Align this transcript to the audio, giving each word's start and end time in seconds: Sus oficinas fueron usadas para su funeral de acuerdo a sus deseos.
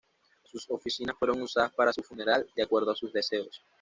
Sus 0.45 0.67
oficinas 0.71 1.15
fueron 1.19 1.43
usadas 1.43 1.73
para 1.75 1.93
su 1.93 2.01
funeral 2.01 2.47
de 2.55 2.63
acuerdo 2.63 2.89
a 2.89 2.95
sus 2.95 3.13
deseos. 3.13 3.63